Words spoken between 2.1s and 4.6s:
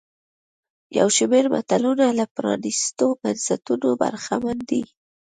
له پرانیستو بنسټونو برخمن